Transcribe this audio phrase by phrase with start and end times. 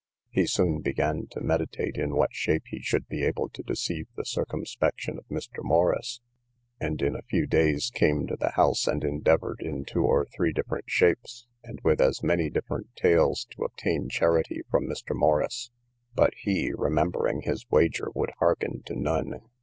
[0.31, 4.25] He soon began to meditate in what shape he should be able to deceive the
[4.25, 5.63] circumspection of Mr.
[5.63, 6.21] Morrice;
[6.79, 10.53] and in a few days came to the house, and endeavoured in two or three
[10.53, 15.15] different shapes, and with as many different tales, to obtain charity from Mr.
[15.15, 15.69] Morrice,
[16.15, 19.39] but he, remembering his wager, would hearken to none.